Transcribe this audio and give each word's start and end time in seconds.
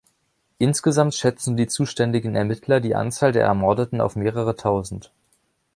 Insgesamt 0.57 1.13
schätzen 1.13 1.57
die 1.57 1.67
zuständigen 1.67 2.33
Ermittler 2.33 2.79
die 2.79 2.95
Anzahl 2.95 3.33
der 3.33 3.43
Ermordeten 3.45 4.01
auf 4.01 4.15
mehrere 4.15 4.55
tausend. 4.55 5.11